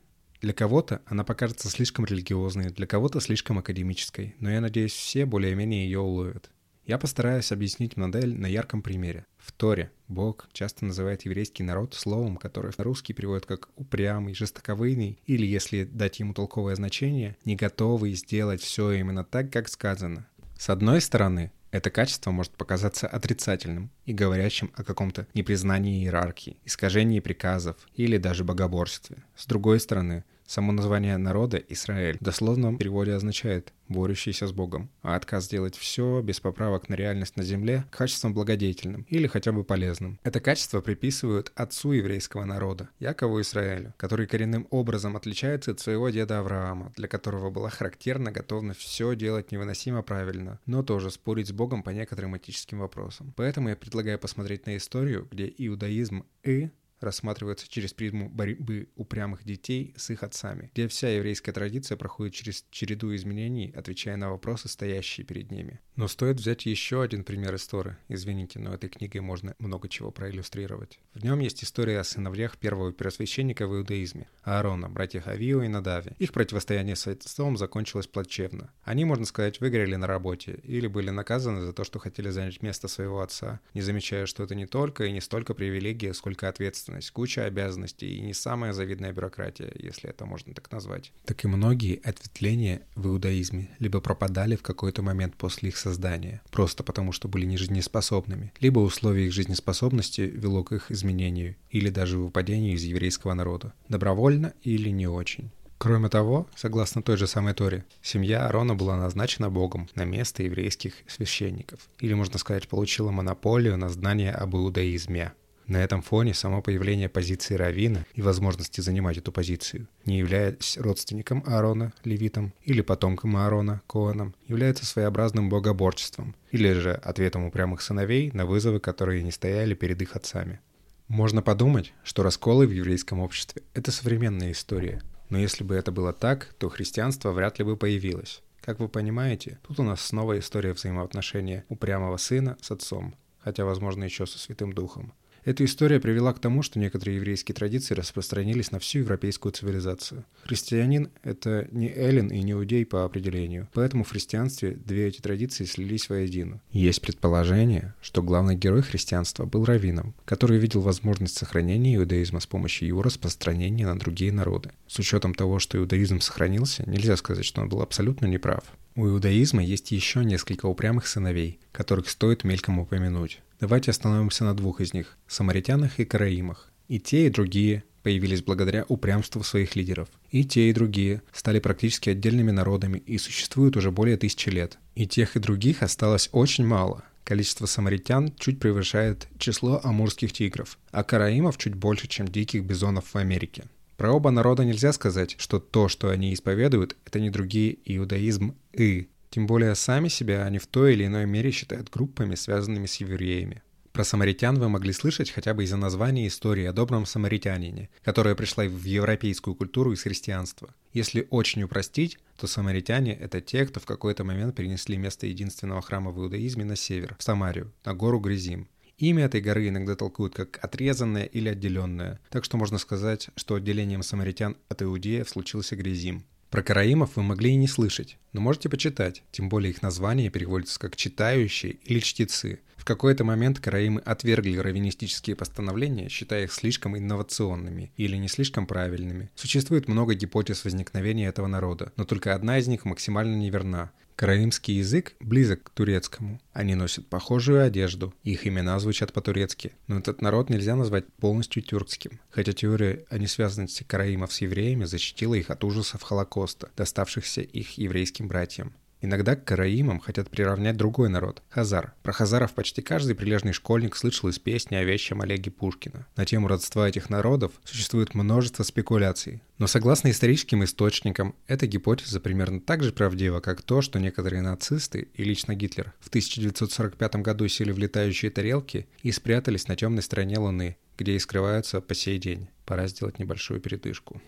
Для 0.42 0.54
кого-то 0.54 1.02
она 1.06 1.24
покажется 1.24 1.70
слишком 1.70 2.06
религиозной, 2.06 2.70
для 2.70 2.86
кого-то 2.86 3.20
слишком 3.20 3.58
академической, 3.58 4.36
но 4.40 4.52
я 4.52 4.62
надеюсь, 4.62 4.94
все 4.94 5.26
более-менее 5.26 5.86
ее 5.86 6.00
уловят. 6.00 6.52
Я 6.86 7.00
постараюсь 7.00 7.52
объяснить 7.52 7.98
модель 7.98 8.40
на 8.40 8.46
ярком 8.46 8.84
примере. 8.84 9.26
В 9.40 9.52
Торе 9.52 9.92
Бог 10.08 10.48
часто 10.54 10.86
называет 10.86 11.26
еврейский 11.26 11.64
народ 11.64 11.96
словом, 11.96 12.38
которое 12.38 12.72
на 12.78 12.84
русский 12.84 13.14
переводят 13.14 13.48
как 13.48 13.70
«упрямый», 13.76 14.36
«жестоковыйный» 14.36 15.18
или, 15.26 15.48
если 15.48 15.84
дать 15.84 16.20
ему 16.20 16.36
толковое 16.36 16.76
значение, 16.76 17.38
«не 17.44 17.56
готовый 17.56 18.14
сделать 18.14 18.62
все 18.62 18.92
именно 18.92 19.24
так, 19.24 19.52
как 19.52 19.68
сказано». 19.68 20.28
С 20.60 20.70
одной 20.70 21.02
стороны, 21.02 21.52
это 21.72 21.90
качество 21.90 22.30
может 22.30 22.54
показаться 22.54 23.08
отрицательным 23.08 23.90
и 24.06 24.14
говорящим 24.14 24.72
о 24.76 24.84
каком-то 24.84 25.28
непризнании 25.34 26.04
иерархии, 26.04 26.58
искажении 26.66 27.20
приказов 27.20 27.78
или 27.96 28.18
даже 28.18 28.44
богоборстве. 28.44 29.24
С 29.36 29.48
другой 29.48 29.80
стороны, 29.80 30.24
Само 30.48 30.72
название 30.72 31.18
народа 31.18 31.58
Израиль 31.58 32.18
в 32.20 32.24
дословном 32.24 32.78
переводе 32.78 33.14
означает 33.14 33.74
«борющийся 33.88 34.48
с 34.48 34.52
Богом», 34.52 34.92
а 35.02 35.16
отказ 35.16 35.48
делать 35.48 35.76
все 35.76 36.22
без 36.22 36.40
поправок 36.40 36.88
на 36.88 36.94
реальность 36.94 37.36
на 37.36 37.44
земле 37.44 37.86
качеством 37.90 38.34
благодетельным 38.34 39.08
или 39.10 39.26
хотя 39.26 39.52
бы 39.52 39.64
полезным. 39.64 40.20
Это 40.24 40.40
качество 40.40 40.82
приписывают 40.82 41.52
отцу 41.56 41.94
еврейского 41.94 42.46
народа, 42.46 42.90
Якову 43.00 43.42
Израилю, 43.42 43.94
который 43.98 44.28
коренным 44.28 44.68
образом 44.70 45.18
отличается 45.18 45.72
от 45.72 45.80
своего 45.80 46.10
деда 46.10 46.40
Авраама, 46.40 46.94
для 46.96 47.08
которого 47.08 47.50
была 47.50 47.70
характерна 47.70 48.32
готовность 48.32 48.82
все 48.82 49.16
делать 49.16 49.52
невыносимо 49.52 50.04
правильно, 50.04 50.60
но 50.68 50.84
тоже 50.84 51.10
спорить 51.10 51.48
с 51.48 51.52
Богом 51.52 51.82
по 51.82 51.90
некоторым 51.90 52.38
этическим 52.38 52.80
вопросам. 52.80 53.34
Поэтому 53.36 53.70
я 53.70 53.76
предлагаю 53.76 54.20
посмотреть 54.20 54.68
на 54.68 54.78
историю, 54.78 55.28
где 55.32 55.52
иудаизм 55.58 56.26
и 56.44 56.70
рассматривается 57.06 57.68
через 57.70 57.94
призму 57.94 58.30
борьбы 58.30 58.90
упрямых 58.96 59.44
детей 59.44 59.94
с 59.96 60.10
их 60.10 60.24
отцами, 60.24 60.70
где 60.74 60.88
вся 60.88 61.10
еврейская 61.10 61.54
традиция 61.54 61.96
проходит 61.96 62.34
через 62.34 62.66
череду 62.70 63.16
изменений, 63.16 63.74
отвечая 63.76 64.18
на 64.18 64.30
вопросы, 64.30 64.68
стоящие 64.68 65.26
перед 65.26 65.52
ними. 65.52 65.80
Но 65.96 66.08
стоит 66.08 66.38
взять 66.38 66.66
еще 66.66 67.02
один 67.02 67.24
пример 67.24 67.56
истории. 67.56 67.96
Извините, 68.10 68.60
но 68.60 68.74
этой 68.74 68.90
книгой 68.90 69.22
можно 69.22 69.56
много 69.60 69.88
чего 69.88 70.12
проиллюстрировать. 70.12 71.00
В 71.14 71.24
нем 71.24 71.40
есть 71.40 71.64
история 71.64 72.00
о 72.00 72.04
сыновьях 72.04 72.58
первого 72.58 72.92
первосвященника 72.92 73.68
в 73.68 73.76
иудаизме, 73.76 74.28
Аарона, 74.44 74.90
братьях 74.90 75.28
Авио 75.28 75.64
и 75.64 75.68
Надави. 75.68 76.12
Их 76.20 76.34
противостояние 76.34 76.96
с 76.96 77.08
отцом 77.08 77.56
закончилось 77.58 78.08
плачевно. 78.08 78.72
Они, 78.84 79.06
можно 79.06 79.26
сказать, 79.26 79.62
выгорели 79.62 79.96
на 79.96 80.08
работе 80.08 80.60
или 80.64 80.88
были 80.88 81.12
наказаны 81.12 81.62
за 81.62 81.72
то, 81.72 81.84
что 81.84 82.00
хотели 82.00 82.30
занять 82.30 82.62
место 82.62 82.88
своего 82.88 83.22
отца, 83.22 83.60
не 83.74 83.82
замечая, 83.82 84.26
что 84.26 84.44
это 84.44 84.56
не 84.56 84.66
только 84.66 85.06
и 85.06 85.12
не 85.12 85.22
столько 85.22 85.54
привилегия, 85.54 86.14
сколько 86.14 86.50
ответственность 86.50 86.95
ответственность, 86.96 87.12
куча 87.12 87.46
обязанностей 87.46 88.18
и 88.18 88.22
не 88.22 88.34
самая 88.34 88.74
завидная 88.74 89.12
бюрократия, 89.12 89.72
если 89.76 90.10
это 90.10 90.26
можно 90.26 90.54
так 90.54 90.72
назвать. 90.72 91.12
Так 91.26 91.44
и 91.44 91.48
многие 91.48 92.00
ответвления 92.04 92.82
в 92.96 93.08
иудаизме 93.08 93.70
либо 93.80 94.00
пропадали 94.02 94.56
в 94.56 94.62
какой-то 94.62 95.02
момент 95.02 95.36
после 95.36 95.70
их 95.70 95.78
создания, 95.78 96.42
просто 96.52 96.84
потому 96.84 97.12
что 97.12 97.28
были 97.28 97.46
нежизнеспособными, 97.46 98.52
либо 98.60 98.80
условия 98.80 99.26
их 99.26 99.34
жизнеспособности 99.34 100.22
вело 100.22 100.64
к 100.64 100.74
их 100.74 100.92
изменению 100.92 101.56
или 101.72 101.90
даже 101.90 102.18
выпадению 102.18 102.76
из 102.76 102.84
еврейского 102.84 103.34
народа, 103.34 103.74
добровольно 103.90 104.54
или 104.64 104.90
не 104.90 105.08
очень. 105.08 105.52
Кроме 105.78 106.08
того, 106.10 106.48
согласно 106.56 107.02
той 107.02 107.18
же 107.18 107.28
самой 107.28 107.54
Торе, 107.54 107.84
семья 108.02 108.46
Аарона 108.46 108.76
была 108.76 108.96
назначена 108.96 109.50
Богом 109.50 109.90
на 109.96 110.06
место 110.06 110.42
еврейских 110.44 110.94
священников, 111.06 111.80
или, 112.00 112.14
можно 112.14 112.40
сказать, 112.40 112.70
получила 112.70 113.12
монополию 113.12 113.78
на 113.78 113.90
знание 113.90 114.32
об 114.32 114.56
иудаизме. 114.56 115.34
На 115.68 115.78
этом 115.78 116.04
фоне 116.04 116.36
само 116.36 116.62
появление 116.62 117.10
позиции 117.10 117.56
Равина 117.56 118.06
и 118.14 118.22
возможности 118.22 118.82
занимать 118.82 119.18
эту 119.18 119.32
позицию, 119.32 119.88
не 120.06 120.20
являясь 120.20 120.78
родственником 120.78 121.44
Аарона, 121.48 121.92
левитом, 122.04 122.54
или 122.62 122.82
потомком 122.82 123.36
Аарона, 123.36 123.82
Коаном, 123.88 124.36
является 124.48 124.86
своеобразным 124.86 125.50
богоборчеством, 125.50 126.36
или 126.52 126.72
же 126.74 126.94
ответом 126.94 127.46
упрямых 127.46 127.82
сыновей 127.82 128.30
на 128.32 128.46
вызовы, 128.46 128.80
которые 128.80 129.24
не 129.24 129.32
стояли 129.32 129.74
перед 129.74 130.00
их 130.04 130.16
отцами. 130.16 130.60
Можно 131.08 131.42
подумать, 131.42 131.94
что 132.04 132.22
расколы 132.22 132.68
в 132.68 132.72
еврейском 132.72 133.20
обществе– 133.20 133.64
это 133.74 133.92
современная 133.92 134.52
история. 134.52 135.02
Но 135.30 135.40
если 135.40 135.64
бы 135.64 135.74
это 135.74 135.92
было 135.92 136.14
так, 136.14 136.54
то 136.60 136.70
христианство 136.70 137.32
вряд 137.32 137.58
ли 137.58 137.66
бы 137.66 137.76
появилось. 137.76 138.44
Как 138.62 138.80
вы 138.80 138.88
понимаете, 138.88 139.60
тут 139.68 139.80
у 139.80 139.84
нас 139.84 140.02
снова 140.02 140.38
история 140.38 140.74
взаимоотношения 140.74 141.66
упрямого 141.70 142.18
сына 142.18 142.56
с 142.62 142.70
отцом, 142.70 143.16
хотя, 143.40 143.66
возможно, 143.66 144.04
еще 144.04 144.28
со 144.28 144.38
Святым 144.38 144.72
Духом– 144.72 145.12
Эта 145.46 145.64
история 145.64 146.00
привела 146.00 146.34
к 146.34 146.40
тому, 146.40 146.64
что 146.64 146.80
некоторые 146.80 147.18
еврейские 147.18 147.54
традиции 147.54 147.94
распространились 147.94 148.72
на 148.72 148.80
всю 148.80 149.00
европейскую 149.00 149.52
цивилизацию. 149.52 150.26
Христианин— 150.44 151.12
это 151.24 151.68
не 151.72 151.88
эллин 151.88 152.30
и 152.30 152.42
не 152.42 152.54
иудей 152.54 152.84
по 152.84 153.06
определению, 153.06 153.70
поэтому 153.72 154.04
в 154.04 154.10
христианстве 154.10 154.72
две 154.72 155.08
эти 155.08 155.22
традиции 155.22 155.66
слились 155.66 156.10
воедино. 156.10 156.62
Есть 156.72 157.00
предположение, 157.02 157.94
что 158.02 158.24
главный 158.24 158.56
герой 158.56 158.82
христианства 158.82 159.46
был 159.46 159.66
раввином, 159.66 160.16
который 160.26 160.58
видел 160.58 160.82
возможность 160.82 161.38
сохранения 161.38 161.98
иудаизма 161.98 162.40
с 162.40 162.48
помощью 162.48 162.88
его 162.88 163.04
распространения 163.04 163.86
на 163.86 164.00
другие 164.00 164.32
народы. 164.32 164.72
С 164.88 164.98
учетом 164.98 165.36
того, 165.36 165.60
что 165.60 165.78
иудаизм 165.78 166.22
сохранился, 166.22 166.90
нельзя 166.90 167.16
сказать, 167.18 167.46
что 167.46 167.62
он 167.62 167.70
был 167.70 167.84
абсолютно 167.84 168.26
неправ. 168.26 168.64
У 168.96 169.06
иудаизма 169.06 169.64
есть 169.64 169.92
еще 169.92 170.26
несколько 170.26 170.66
упрямых 170.66 171.06
сыновей, 171.06 171.60
которых 171.72 172.10
стоит 172.10 172.44
мельком 172.46 172.80
упомянуть. 172.80 173.42
Давайте 173.60 173.92
остановимся 173.92 174.44
на 174.44 174.54
двух 174.54 174.82
из 174.82 174.94
них– 174.94 175.18
самаритянах 175.28 176.00
и 176.00 176.06
караимах. 176.06 176.72
И 176.88 177.00
те, 177.00 177.28
и 177.28 177.30
другие 177.30 177.84
появились 178.04 178.44
благодаря 178.44 178.86
упрямству 178.88 179.44
своих 179.44 179.76
лидеров. 179.76 180.10
И 180.30 180.44
те, 180.44 180.70
и 180.70 180.74
другие 180.74 181.22
стали 181.32 181.60
практически 181.60 182.10
отдельными 182.10 182.52
народами 182.52 183.00
и 183.00 183.18
существуют 183.18 183.78
уже 183.78 183.92
более 183.92 184.18
тысячи 184.18 184.50
лет. 184.50 184.78
И 184.94 185.08
тех, 185.08 185.36
и 185.36 185.40
других 185.40 185.82
осталось 185.82 186.30
очень 186.32 186.68
мало. 186.68 187.04
Количество 187.24 187.66
самаритян 187.66 188.32
чуть 188.38 188.60
превышает 188.60 189.28
число 189.40 189.82
амурских 189.84 190.32
тигров, 190.34 190.78
а 190.92 191.04
караимов 191.04 191.58
чуть 191.58 191.74
больше, 191.74 192.08
чем 192.08 192.28
диких 192.28 192.64
бизонов 192.64 193.14
в 193.14 193.18
Америке. 193.18 193.64
Про 193.98 194.12
оба 194.12 194.30
народа 194.30 194.64
нельзя 194.66 194.94
сказать, 194.94 195.36
что 195.40 195.60
то, 195.60 195.88
что 195.88 196.10
они 196.10 196.34
исповедуют, 196.34 196.96
это 197.06 197.20
не 197.20 197.30
другие 197.30 197.78
иудаизм 197.86 198.56
и. 198.74 199.08
Тем 199.36 199.48
более 199.48 199.76
сами 199.76 200.08
себя 200.08 200.46
они 200.46 200.60
в 200.60 200.66
той 200.66 200.94
или 200.94 201.08
иной 201.08 201.26
мере 201.26 201.52
считают 201.52 201.90
группами, 201.90 202.36
связанными 202.36 202.86
с 202.86 202.96
евреями. 203.02 203.64
Про 203.92 204.06
самаритян 204.06 204.58
вы 204.58 204.70
могли 204.70 204.94
слышать 204.94 205.30
хотя 205.30 205.54
бы 205.54 205.66
из-за 205.66 205.76
названия 205.76 206.26
истории 206.28 206.64
о 206.64 206.72
добром 206.72 207.06
самаритянине, 207.06 207.90
которая 208.02 208.34
пришла 208.36 208.64
в 208.64 208.86
европейскую 208.86 209.54
культуру 209.54 209.92
из 209.92 210.04
христианства. 210.04 210.74
Если 210.94 211.28
очень 211.32 211.64
упростить, 211.64 212.18
то 212.38 212.48
самаритяне— 212.48 213.14
это 213.20 213.42
те, 213.42 213.66
кто 213.66 213.82
в 213.82 213.86
какой-то 213.86 214.24
момент 214.24 214.56
перенесли 214.56 214.96
место 214.96 215.28
единственного 215.28 215.82
храма 215.82 216.12
в 216.12 216.20
иудаизме 216.22 216.64
на 216.64 216.78
север, 216.78 217.18
в 217.20 217.24
Самарию, 217.24 217.74
на 217.84 217.94
гору 217.94 218.22
Гризим. 218.22 218.70
Имя 219.00 219.26
этой 219.26 219.42
горы 219.42 219.68
иногда 219.68 219.98
толкуют 219.98 220.34
как 220.34 220.64
отрезанное 220.64 221.26
или 221.26 221.50
отделенное, 221.50 222.22
так 222.30 222.46
что 222.46 222.56
можно 222.56 222.78
сказать, 222.78 223.28
что 223.36 223.56
отделением 223.56 224.02
самаритян 224.02 224.56
от 224.70 224.82
иудеев 224.82 225.28
случился 225.28 225.76
Гризим. 225.76 226.24
Про 226.56 226.64
караимов 226.64 227.18
вы 227.18 227.24
могли 227.24 227.52
и 227.52 227.58
не 227.58 227.68
слышать, 227.68 228.18
но 228.32 228.40
можете 228.40 228.70
почитать, 228.70 229.24
тем 229.34 229.50
более 229.50 229.72
их 229.72 229.82
название 229.82 230.30
переводится 230.30 230.80
как 230.80 230.96
«читающие» 230.96 231.74
или 231.84 232.00
«чтецы». 232.00 232.62
В 232.78 232.86
какой-то 232.86 233.26
момент 233.26 233.60
караимы 233.60 234.00
отвергли 234.00 234.56
раввинистические 234.56 235.36
постановления, 235.36 236.08
считая 236.08 236.46
их 236.46 236.54
слишком 236.54 236.98
инновационными 236.98 237.92
или 237.98 238.16
не 238.16 238.30
слишком 238.30 238.68
правильными. 238.68 239.30
Существует 239.36 239.90
много 239.90 240.14
гипотез 240.14 240.64
возникновения 240.64 241.28
этого 241.28 241.48
народа, 241.48 241.92
но 241.98 242.06
только 242.06 242.34
одна 242.34 242.58
из 242.58 242.68
них 242.68 242.86
максимально 242.86 243.36
неверна. 243.36 243.92
Караимский 244.16 244.76
язык 244.76 245.16
близок 245.20 245.64
к 245.64 245.70
турецкому. 245.72 246.40
Они 246.54 246.74
носят 246.76 247.08
похожую 247.08 247.66
одежду, 247.66 248.14
их 248.24 248.48
имена 248.48 248.80
звучат 248.80 249.12
по-турецки. 249.12 249.74
Но 249.88 250.00
этот 250.00 250.22
народ 250.22 250.50
нельзя 250.50 250.76
назвать 250.76 251.06
полностью 251.20 251.62
тюркским. 251.62 252.22
Хотя 252.30 252.54
теория 252.54 253.06
о 253.10 253.18
несвязанности 253.18 253.84
караимов 253.84 254.32
с 254.32 254.40
евреями 254.40 254.86
защитила 254.86 255.36
их 255.36 255.50
от 255.50 255.66
ужасов 255.66 256.02
Холокоста, 256.02 256.72
доставшихся 256.78 257.42
их 257.42 257.78
еврейским 257.78 258.30
братьям. 258.30 258.74
Иногда 259.06 259.36
к 259.36 259.44
караимам 259.44 260.00
хотят 260.00 260.32
приравнять 260.32 260.78
другой 260.78 261.10
народ– 261.10 261.44
хазар. 261.50 261.94
Про 262.02 262.12
хазаров 262.12 262.56
почти 262.56 262.82
каждый 262.82 263.14
прилежный 263.14 263.54
школьник 263.54 263.96
слышал 263.96 264.30
из 264.30 264.40
песни 264.40 264.74
о 264.74 264.84
вещем 264.84 265.22
Олеге 265.22 265.52
Пушкина. 265.52 266.08
На 266.16 266.26
тему 266.26 266.48
родства 266.48 266.90
этих 266.90 267.12
народов 267.12 267.52
существует 267.66 268.16
множество 268.16 268.64
спекуляций. 268.64 269.44
Но 269.60 269.68
согласно 269.68 270.10
историческим 270.10 270.64
источникам, 270.64 271.36
эта 271.46 271.68
гипотеза 271.68 272.20
примерно 272.20 272.60
так 272.60 272.82
же 272.82 272.92
правдива, 272.92 273.42
как 273.42 273.62
то, 273.62 273.84
что 273.84 274.00
некоторые 274.00 274.42
нацисты 274.42 275.08
и 275.14 275.24
лично 275.24 275.54
Гитлер 275.54 275.94
в 276.00 276.08
1945 276.08 277.18
году 277.18 277.48
сели 277.48 277.72
в 277.72 277.78
летающие 277.78 278.32
тарелки 278.32 278.88
и 279.04 279.12
спрятались 279.12 279.68
на 279.68 279.76
темной 279.76 280.02
стороне 280.02 280.40
Луны, 280.40 280.78
где 280.98 281.12
и 281.12 281.20
скрываются 281.20 281.80
по 281.80 281.94
сей 281.94 282.18
день. 282.18 282.48
Пора 282.66 282.88
сделать 282.88 283.20
небольшую 283.20 283.60
передышку. 283.62 284.20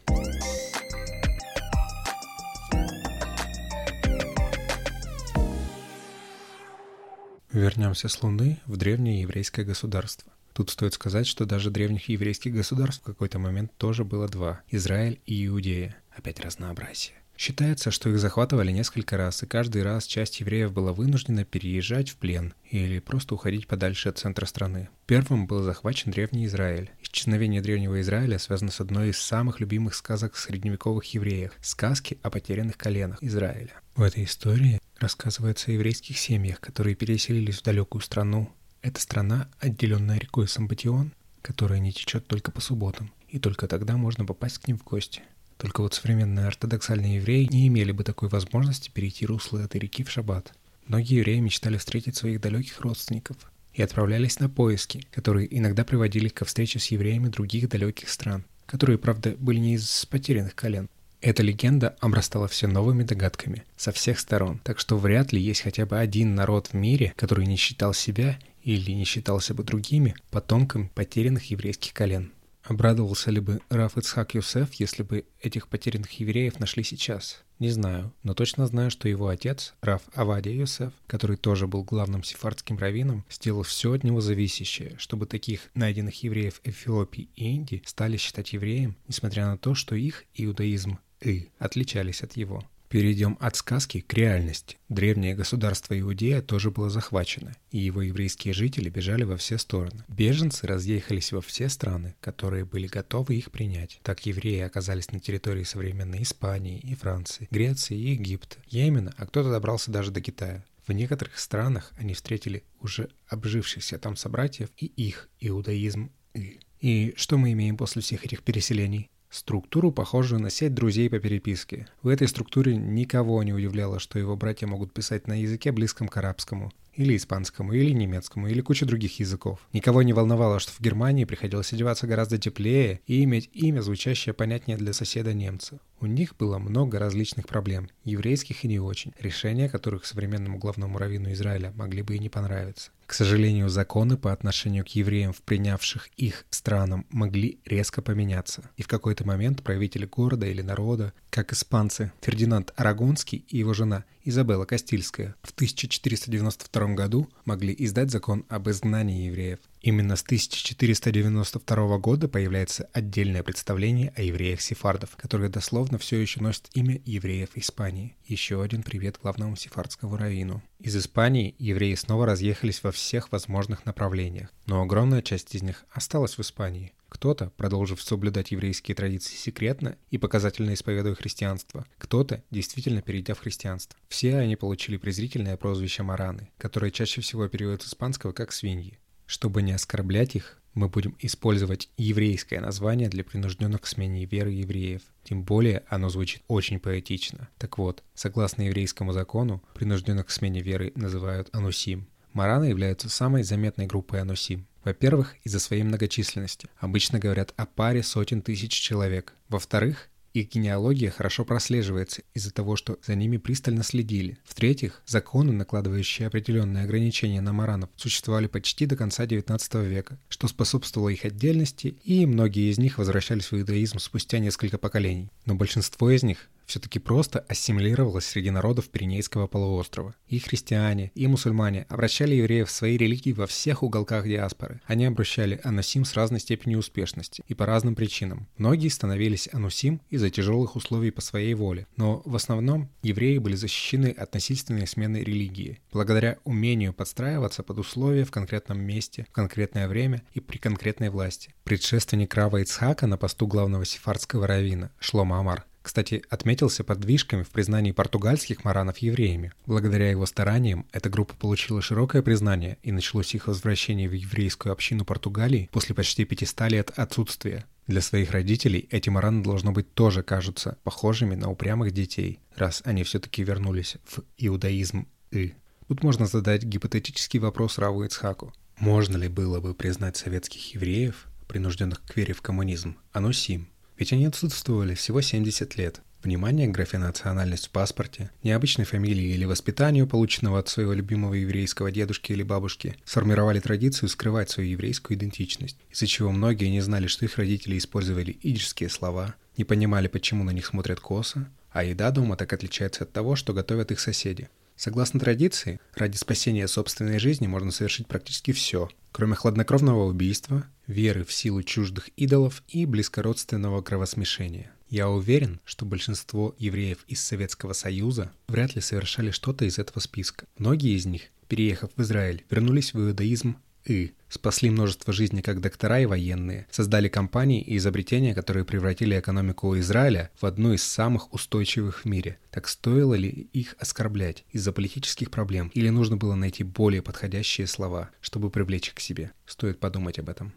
Вернемся 7.57 8.07
с 8.07 8.21
Луны 8.21 8.59
в 8.67 8.77
древнее 8.77 9.21
еврейское 9.21 9.65
государство. 9.65 10.31
Тут 10.53 10.69
стоит 10.69 10.93
сказать, 10.93 11.25
что 11.25 11.45
даже 11.45 11.71
древних 11.71 12.07
еврейских 12.07 12.53
государств 12.53 13.01
в 13.01 13.05
какой-то 13.05 13.39
момент 13.39 13.71
тоже 13.77 14.03
было 14.03 14.27
два– 14.27 14.61
Израиль 14.69 15.19
и 15.25 15.47
Иудея. 15.47 15.97
Опять 16.15 16.39
разнообразие. 16.39 17.15
Считается, 17.37 17.91
что 17.91 18.09
их 18.09 18.17
захватывали 18.19 18.71
несколько 18.71 19.15
раз, 19.15 19.43
и 19.43 19.45
каждый 19.45 19.83
раз 19.83 20.07
часть 20.07 20.39
евреев 20.39 20.73
была 20.73 20.91
вынуждена 20.91 21.45
переезжать 21.45 22.09
в 22.09 22.17
плен 22.17 22.55
или 22.71 22.97
просто 22.97 23.35
уходить 23.35 23.67
подальше 23.67 24.09
от 24.09 24.17
центра 24.17 24.47
страны. 24.47 24.89
Первым 25.05 25.45
был 25.45 25.61
захвачен 25.61 26.11
Древний 26.11 26.47
Израиль. 26.47 26.89
Исчезновение 26.99 27.61
Древнего 27.61 28.01
Израиля 28.01 28.39
связано 28.39 28.71
с 28.71 28.81
одной 28.81 29.09
из 29.09 29.19
самых 29.19 29.59
любимых 29.59 29.93
сказок 29.93 30.35
средневековых 30.35 31.05
евреев– 31.13 31.53
сказки 31.61 32.17
о 32.23 32.31
потерянных 32.31 32.75
коленах 32.75 33.21
Израиля. 33.21 33.79
В 33.95 34.01
этой 34.01 34.23
истории 34.23 34.79
рассказывается 34.97 35.69
о 35.69 35.73
еврейских 35.75 36.17
семьях, 36.17 36.59
которые 36.59 36.95
переселились 36.95 37.59
в 37.59 37.63
далекую 37.63 38.01
страну. 38.01 38.51
Это 38.81 38.99
страна, 38.99 39.47
отделенная 39.59 40.17
рекой 40.17 40.47
Самбатион, 40.47 41.13
которая 41.43 41.79
не 41.79 41.93
течет 41.93 42.25
только 42.25 42.51
по 42.51 42.61
субботам, 42.61 43.11
и 43.27 43.37
только 43.37 43.67
тогда 43.67 43.95
можно 43.95 44.25
попасть 44.25 44.57
к 44.57 44.67
ним 44.67 44.79
в 44.79 44.83
гости. 44.83 45.21
Только 45.57 45.81
вот 45.81 45.93
современные 45.93 46.47
ортодоксальные 46.47 47.15
евреи 47.15 47.47
не 47.51 47.67
имели 47.67 47.91
бы 47.91 48.03
такой 48.03 48.29
возможности 48.29 48.89
перейти 48.89 49.25
русло 49.25 49.59
этой 49.59 49.79
реки 49.79 50.03
в 50.03 50.11
шаббат. 50.11 50.53
Многие 50.87 51.17
евреи 51.17 51.39
мечтали 51.39 51.77
встретить 51.77 52.15
своих 52.15 52.39
далеких 52.39 52.79
родственников 52.81 53.37
и 53.73 53.81
отправлялись 53.81 54.39
на 54.39 54.49
поиски, 54.49 55.07
которые 55.11 55.47
иногда 55.57 55.83
приводили 55.83 56.29
ко 56.29 56.45
встрече 56.45 56.79
с 56.79 56.87
евреями 56.87 57.27
других 57.27 57.69
далеких 57.69 58.09
стран, 58.09 58.45
которые, 58.65 58.97
правда, 58.97 59.35
были 59.37 59.59
не 59.59 59.75
из 59.75 60.05
потерянных 60.05 60.55
колен, 60.55 60.87
эта 61.19 61.41
легенда 61.41 61.95
обрастала 61.99 62.47
все 62.47 62.67
новыми 62.67 63.03
догадками 63.03 63.63
со 63.75 63.91
всех 63.91 64.19
сторон, 64.19 64.59
так 64.63 64.79
что 64.79 64.97
вряд 64.97 65.33
ли 65.33 65.41
есть 65.41 65.61
хотя 65.61 65.85
бы 65.87 65.97
один 65.97 66.35
народ 66.35 66.67
в 66.67 66.73
мире, 66.73 67.13
который 67.15 67.47
не 67.47 67.55
считал 67.55 67.93
себя 67.93 68.37
или 68.63 68.91
не 68.91 69.03
считался 69.03 69.55
бы 69.55 69.63
другими 69.63 70.15
потомками 70.29 70.91
потерянных 70.93 71.49
еврейских 71.49 71.93
колен. 71.93 72.31
Обрадовался 72.67 73.31
ли 73.31 73.39
бы 73.39 73.61
Раф 73.69 73.97
Ицхак 73.97 74.35
Юсеф, 74.35 74.73
если 74.73 75.01
бы 75.01 75.23
этих 75.41 75.69
потерянных 75.69 76.11
евреев 76.19 76.59
нашли 76.59 76.83
сейчас? 76.83 77.41
Не 77.59 77.69
знаю, 77.69 78.13
но 78.23 78.33
точно 78.33 78.67
знаю, 78.67 78.91
что 78.91 79.07
его 79.07 79.29
отец, 79.29 79.73
Раф 79.79 80.01
Авадия 80.13 80.53
Юсеф, 80.53 80.91
который 81.07 81.37
тоже 81.37 81.65
был 81.65 81.85
главным 81.85 82.23
сефардским 82.23 82.77
раввином, 82.77 83.25
сделал 83.29 83.63
все 83.63 83.93
от 83.93 84.03
него 84.03 84.19
зависящее, 84.19 84.95
чтобы 84.97 85.27
таких 85.27 85.69
найденных 85.75 86.21
евреев 86.23 86.59
Эфиопии 86.65 87.29
и 87.35 87.45
Индии 87.45 87.81
стали 87.85 88.17
считать 88.17 88.51
евреем, 88.51 88.97
несмотря 89.07 89.47
на 89.47 89.57
то, 89.57 89.73
что 89.73 89.95
их 89.95 90.25
иудаизм 90.35 90.99
и 91.21 91.49
отличались 91.59 92.21
от 92.21 92.35
его. 92.35 92.65
Перейдем 92.89 93.37
от 93.41 93.55
сказки 93.57 93.99
к 93.99 94.13
реальности. 94.13 94.77
Древнее 94.87 95.35
государство 95.35 95.99
Иудея 95.99 96.41
тоже 96.41 96.71
было 96.71 96.89
захвачено, 96.89 97.53
и 97.69 97.79
его 97.79 98.01
еврейские 98.01 98.53
жители 98.53 98.89
бежали 98.89 99.23
во 99.23 99.35
все 99.35 99.57
стороны. 99.57 100.05
Беженцы 100.07 100.65
разъехались 100.65 101.33
во 101.33 101.41
все 101.41 101.67
страны, 101.67 102.15
которые 102.21 102.63
были 102.63 102.87
готовы 102.87 103.35
их 103.35 103.51
принять. 103.51 103.99
Так 104.03 104.25
евреи 104.25 104.61
оказались 104.61 105.11
на 105.11 105.19
территории 105.19 105.63
современной 105.63 106.23
Испании 106.23 106.79
и 106.79 106.95
Франции, 106.95 107.47
Греции 107.51 107.97
и 107.97 108.11
Египта, 108.11 108.57
Йемена, 108.69 109.13
а 109.17 109.25
кто-то 109.25 109.51
добрался 109.51 109.91
даже 109.91 110.11
до 110.11 110.21
Китая. 110.21 110.63
В 110.87 110.93
некоторых 110.93 111.37
странах 111.37 111.91
они 111.97 112.13
встретили 112.13 112.63
уже 112.79 113.09
обжившихся 113.27 113.99
там 113.99 114.15
собратьев 114.15 114.69
и 114.77 114.85
их 114.85 115.27
иудаизм 115.41 116.11
и. 116.33 117.13
Что 117.17 117.37
мы 117.37 117.51
имеем 117.51 117.75
после 117.75 118.01
всех 118.01 118.23
этих 118.23 118.43
переселений? 118.43 119.09
Структуру, 119.37 119.91
похожую 119.91 120.41
на 120.41 120.49
сеть 120.49 120.73
друзей 120.73 121.11
по 121.11 121.19
переписке. 121.19 121.87
В 122.01 122.07
этой 122.07 122.27
структуре 122.27 122.75
никого 122.75 123.43
не 123.43 123.53
удивляло, 123.53 123.99
что 123.99 124.17
его 124.17 124.35
братья 124.35 124.65
могут 124.65 124.91
писать 124.91 125.27
на 125.27 125.39
языке 125.39 125.71
близком 125.71 126.07
к 126.07 126.17
арабскому, 126.17 126.71
или 126.97 127.15
испанскому, 127.15 127.73
или 127.73 127.91
немецкому, 127.91 128.47
или 128.47 128.61
куча 128.61 128.85
других 128.85 129.19
языков. 129.19 129.59
Никого 129.71 130.01
не 130.01 130.13
волновало, 130.13 130.59
что 130.59 130.71
в 130.73 130.81
Германии 130.81 131.25
приходилось 131.25 131.71
одеваться 131.71 132.07
гораздо 132.07 132.37
теплее 132.37 132.99
и 133.07 133.23
иметь 133.23 133.49
имя, 133.53 133.81
звучащее 133.81 134.33
понятнее 134.33 134.77
для 134.77 134.93
соседа 134.93 135.33
немца. 135.33 135.79
У 135.99 136.05
них 136.05 136.35
было 136.37 136.59
много 136.59 136.99
различных 136.99 137.47
проблем, 137.47 137.89
еврейских 138.03 138.63
и 138.63 138.67
не 138.67 138.79
очень, 138.79 139.13
решения 139.19 139.69
которых 139.69 140.05
современному 140.05 140.59
главному 140.59 140.97
раввину 140.97 141.31
Израиля 141.31 141.71
могли 141.75 142.01
бы 142.01 142.15
и 142.15 142.19
не 142.19 142.29
понравиться. 142.29 142.91
К 143.07 143.13
сожалению, 143.13 143.69
законы 143.69 144.17
по 144.17 144.33
отношению 144.33 144.83
к 144.83 144.89
евреям 144.89 145.31
в 145.31 145.41
принявших 145.41 146.09
их 146.17 146.45
странам 146.49 147.05
могли 147.09 147.59
резко 147.63 148.01
поменяться. 148.01 148.69
И 148.75 148.83
в 148.83 148.87
какой-то 148.87 149.25
момент 149.25 149.63
правители 149.63 150.05
города 150.05 150.45
или 150.45 150.61
народа, 150.61 151.13
как 151.29 151.53
испанцы 151.53 152.11
Фердинанд 152.21 152.73
Арагонский 152.75 153.45
и 153.47 153.57
его 153.57 153.73
жена 153.73 154.03
Изабелла 154.25 154.65
Кастильская 154.65 155.35
в 155.41 155.53
1492 155.53 156.86
1942 156.87 156.95
году 156.95 157.29
могли 157.45 157.75
издать 157.77 158.11
закон 158.11 158.45
об 158.49 158.69
изгнании 158.69 159.27
евреев. 159.27 159.59
Именно 159.81 160.15
с 160.15 160.23
1492 160.23 161.97
года 161.97 162.27
появляется 162.27 162.89
отдельное 162.93 163.43
представление 163.43 164.13
о 164.15 164.21
евреях-сефардов, 164.21 165.15
которое 165.15 165.49
дословно 165.49 165.97
все 165.97 166.17
еще 166.17 166.41
носит 166.41 166.69
имя 166.73 166.99
евреев 167.05 167.49
Испании. 167.55 168.15
Еще 168.25 168.61
один 168.61 168.83
привет 168.83 169.19
главному 169.21 169.55
сефардскому 169.55 170.17
раввину. 170.17 170.63
Из 170.79 170.95
Испании 170.95 171.55
евреи 171.59 171.95
снова 171.95 172.25
разъехались 172.25 172.83
во 172.83 172.91
всех 172.91 173.31
возможных 173.31 173.85
направлениях, 173.85 174.49
но 174.65 174.81
огромная 174.81 175.21
часть 175.21 175.53
из 175.55 175.61
них 175.61 175.85
осталась 175.91 176.37
в 176.37 176.41
Испании. 176.41 176.93
Кто-то, 177.09 177.51
продолжив 177.57 178.01
соблюдать 178.01 178.51
еврейские 178.51 178.95
традиции 178.95 179.35
секретно 179.35 179.97
и 180.09 180.17
показательно 180.17 180.73
исповедуя 180.73 181.15
христианство, 181.15 181.85
кто-то, 181.97 182.43
действительно 182.51 183.01
перейдя 183.01 183.33
в 183.33 183.39
христианство. 183.39 183.97
Все 184.09 184.35
они 184.37 184.55
получили 184.55 184.97
презрительное 184.97 185.57
прозвище 185.57 186.03
Мараны, 186.03 186.49
которое 186.57 186.91
чаще 186.91 187.21
всего 187.21 187.47
переводится 187.47 187.87
с 187.87 187.91
испанского 187.91 188.33
как 188.33 188.51
«свиньи». 188.51 188.99
Чтобы 189.25 189.61
не 189.61 189.73
оскорблять 189.73 190.35
их, 190.35 190.61
мы 190.73 190.89
будем 190.89 191.15
использовать 191.19 191.89
еврейское 191.97 192.61
название 192.61 193.09
для 193.09 193.23
принужденных 193.23 193.81
к 193.81 193.87
смене 193.87 194.25
веры 194.25 194.51
евреев. 194.51 195.01
Тем 195.23 195.43
более 195.43 195.83
оно 195.89 196.07
звучит 196.09 196.43
очень 196.47 196.79
поэтично. 196.79 197.49
Так 197.57 197.77
вот, 197.77 198.03
согласно 198.13 198.61
еврейскому 198.61 199.11
закону, 199.11 199.63
принужденных 199.73 200.27
к 200.27 200.31
смене 200.31 200.61
веры 200.61 200.93
называют 200.95 201.49
анусим. 201.51 202.07
Мараны 202.33 202.65
являются 202.65 203.09
самой 203.09 203.41
заметной 203.41 203.87
группой 203.87 204.21
анусим. 204.21 204.67
Во-первых, 204.87 205.35
из-за 205.43 205.59
своей 205.59 205.83
многочисленности. 205.83 206.69
Обычно 206.77 207.19
говорят 207.19 207.53
о 207.57 207.65
паре 207.65 208.01
сотен 208.03 208.41
тысяч 208.41 208.71
человек. 208.71 209.33
Во-вторых, 209.49 210.07
их 210.31 210.49
генеалогия 210.49 211.11
хорошо 211.11 211.43
прослеживается 211.43 212.21
из-за 212.33 212.53
того, 212.53 212.77
что 212.77 212.97
за 213.05 213.15
ними 213.15 213.35
пристально 213.35 213.83
следили. 213.83 214.37
В-третьих, 214.45 215.01
законы, 215.05 215.51
накладывающие 215.51 216.25
определенные 216.25 216.85
ограничения 216.85 217.41
на 217.41 217.51
маранов, 217.51 217.89
существовали 217.97 218.47
почти 218.47 218.85
до 218.85 218.95
конца 218.95 219.25
XIX 219.25 219.85
века, 219.85 220.17
что 220.29 220.47
способствовало 220.47 221.09
их 221.09 221.25
отдельности, 221.25 221.97
и 222.05 222.25
многие 222.25 222.71
из 222.71 222.77
них 222.77 222.97
возвращались 222.97 223.51
в 223.51 223.59
иудаизм 223.59 223.99
спустя 223.99 224.39
несколько 224.39 224.77
поколений. 224.77 225.29
Но 225.43 225.55
большинство 225.55 226.09
из 226.11 226.23
них 226.23 226.47
все-таки 226.67 226.99
просто 226.99 227.39
ассимилировалась 227.47 228.25
среди 228.25 228.51
народов 228.51 228.89
Пиренейского 228.89 229.47
полуострова. 229.47 230.13
И 230.27 230.37
христиане, 230.37 231.11
и 231.15 231.25
мусульмане 231.25 231.85
обращали 231.89 232.35
евреев 232.35 232.67
в 232.67 232.71
свои 232.71 232.97
религии 232.97 233.31
во 233.31 233.47
всех 233.47 233.83
уголках 233.83 234.25
диаспоры. 234.25 234.81
Они 234.85 235.05
обращали 235.05 235.59
анусим 235.63 236.05
с 236.05 236.13
разной 236.13 236.41
степенью 236.41 236.79
успешности 236.79 237.43
и 237.47 237.53
по 237.53 237.65
разным 237.65 237.95
причинам. 237.95 238.47
Многие 238.57 238.89
становились 238.89 239.49
анусим 239.51 240.01
из-за 240.09 240.29
тяжелых 240.29 240.75
условий 240.75 241.11
по 241.11 241.21
своей 241.21 241.53
воле, 241.53 241.87
но 241.95 242.21
в 242.25 242.35
основном 242.35 242.89
евреи 243.01 243.37
были 243.37 243.55
защищены 243.55 244.07
от 244.07 244.33
насильственной 244.33 244.87
смены 244.87 245.17
религии, 245.17 245.79
благодаря 245.93 246.37
умению 246.43 246.93
подстраиваться 246.93 247.63
под 247.63 247.79
условия 247.79 248.25
в 248.25 248.31
конкретном 248.31 248.79
месте, 248.79 249.25
в 249.29 249.31
конкретное 249.31 249.87
время 249.87 250.23
и 250.33 250.41
при 250.41 250.57
конкретной 250.57 251.09
власти. 251.09 251.53
Предшественник 251.63 252.35
Рава 252.35 252.57
Ицхака 252.57 253.07
на 253.07 253.17
посту 253.17 253.47
главного 253.47 253.85
сефардского 253.85 254.47
равина 254.47 254.91
Шлома 254.99 255.39
Амар 255.39 255.65
кстати, 255.87 256.21
отметился 256.29 256.83
подвижками 256.83 257.43
в 257.43 257.49
признании 257.49 257.93
португальских 257.93 258.65
маранов 258.65 258.97
евреями. 258.97 259.53
Благодаря 259.65 260.11
его 260.11 260.25
стараниям 260.25 260.85
эта 260.91 261.09
группа 261.09 261.33
получила 261.33 261.81
широкое 261.81 262.21
признание 262.21 262.77
и 262.83 262.91
началось 262.91 263.33
их 263.33 263.47
возвращение 263.47 264.09
в 264.09 264.11
еврейскую 264.11 264.73
общину 264.73 265.05
Португалии 265.05 265.69
после 265.71 265.95
почти 265.95 266.25
500 266.25 266.71
лет 266.71 266.91
отсутствия. 266.97 267.63
Для 267.87 268.01
своих 268.01 268.31
родителей 268.31 268.89
эти 268.91 269.07
мараны, 269.07 269.41
должно 269.41 269.71
быть, 269.71 269.93
тоже 269.93 270.23
кажутся 270.23 270.77
похожими 270.83 271.35
на 271.35 271.49
упрямых 271.49 271.93
детей, 271.93 272.41
раз 272.57 272.81
они 272.83 273.03
все-таки 273.03 273.41
вернулись 273.41 273.95
в 274.03 274.23
иудаизм 274.37 275.07
и. 275.31 275.53
Тут 275.87 276.03
можно 276.03 276.25
задать 276.25 276.63
гипотетический 276.63 277.39
вопрос 277.39 277.77
Раву 277.77 278.03
Ицхаку. 278.03 278.53
Можно 278.75 279.15
ли 279.15 279.29
было 279.29 279.61
бы 279.61 279.73
признать 279.73 280.17
советских 280.17 280.73
евреев, 280.73 281.27
принужденных 281.47 282.03
к 282.03 282.17
вере 282.17 282.33
в 282.33 282.41
коммунизм, 282.41 282.97
анусим, 283.13 283.69
ведь 283.97 284.13
они 284.13 284.25
отсутствовали 284.25 284.93
всего 284.93 285.21
70 285.21 285.77
лет. 285.77 286.01
Внимание 286.23 286.67
к 286.67 286.71
графе 286.71 286.97
«национальность» 286.97 287.67
в 287.67 287.69
паспорте, 287.69 288.31
необычной 288.43 288.85
фамилии 288.85 289.33
или 289.33 289.45
воспитанию, 289.45 290.07
полученного 290.07 290.59
от 290.59 290.67
своего 290.67 290.93
любимого 290.93 291.35
еврейского 291.35 291.91
дедушки 291.91 292.31
или 292.31 292.43
бабушки, 292.43 292.97
сформировали 293.05 293.59
традицию 293.59 294.09
скрывать 294.09 294.49
свою 294.49 294.71
еврейскую 294.71 295.17
идентичность, 295.17 295.77
из-за 295.91 296.07
чего 296.07 296.31
многие 296.31 296.69
не 296.69 296.81
знали, 296.81 297.07
что 297.07 297.25
их 297.25 297.37
родители 297.37 297.77
использовали 297.77 298.37
идические 298.41 298.89
слова, 298.89 299.35
не 299.57 299.63
понимали, 299.63 300.07
почему 300.07 300.43
на 300.43 300.51
них 300.51 300.65
смотрят 300.65 300.99
косо, 300.99 301.49
а 301.71 301.83
еда 301.83 302.09
дома 302.11 302.35
так 302.35 302.51
отличается 302.51 303.03
от 303.03 303.13
того, 303.13 303.35
что 303.35 303.53
готовят 303.53 303.91
их 303.91 303.99
соседи. 303.99 304.49
Согласно 304.75 305.19
традиции, 305.19 305.79
ради 305.95 306.17
спасения 306.17 306.67
собственной 306.67 307.19
жизни 307.19 307.47
можно 307.47 307.71
совершить 307.71 308.07
практически 308.07 308.51
все, 308.51 308.89
кроме 309.11 309.35
хладнокровного 309.35 310.05
убийства, 310.05 310.65
веры 310.87 311.23
в 311.23 311.31
силу 311.31 311.63
чуждых 311.63 312.09
идолов 312.15 312.63
и 312.67 312.85
близкородственного 312.85 313.81
кровосмешения. 313.81 314.71
Я 314.89 315.09
уверен, 315.09 315.59
что 315.65 315.85
большинство 315.85 316.55
евреев 316.57 316.99
из 317.07 317.21
Советского 317.21 317.73
Союза 317.73 318.31
вряд 318.47 318.75
ли 318.75 318.81
совершали 318.81 319.31
что-то 319.31 319.65
из 319.65 319.77
этого 319.79 319.99
списка. 319.99 320.45
Многие 320.57 320.95
из 320.95 321.05
них, 321.05 321.23
переехав 321.49 321.91
в 321.95 322.01
Израиль, 322.01 322.45
вернулись 322.49 322.93
в 322.93 322.99
иудаизм 322.99 323.57
и 323.83 324.13
спасли 324.29 324.69
множество 324.69 325.13
жизней 325.13 325.41
как 325.41 325.61
доктора 325.61 325.99
и 325.99 326.05
военные, 326.05 326.67
создали 326.71 327.07
компании 327.07 327.61
и 327.61 327.77
изобретения, 327.77 328.33
которые 328.33 328.65
превратили 328.65 329.19
экономику 329.19 329.77
Израиля 329.79 330.29
в 330.39 330.45
одну 330.45 330.73
из 330.73 330.83
самых 330.83 331.33
устойчивых 331.33 331.99
в 331.99 332.05
мире. 332.05 332.37
Так 332.49 332.67
стоило 332.67 333.13
ли 333.13 333.29
их 333.29 333.75
оскорблять 333.79 334.45
из-за 334.51 334.71
политических 334.71 335.31
проблем 335.31 335.69
или 335.73 335.89
нужно 335.89 336.17
было 336.17 336.35
найти 336.35 336.63
более 336.63 337.01
подходящие 337.01 337.67
слова, 337.67 338.09
чтобы 338.21 338.49
привлечь 338.49 338.89
их 338.89 338.95
к 338.95 338.99
себе? 338.99 339.31
Стоит 339.45 339.79
подумать 339.79 340.19
об 340.19 340.29
этом. 340.29 340.53